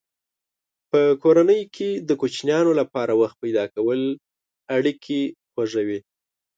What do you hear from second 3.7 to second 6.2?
کول اړیکې خوږوي.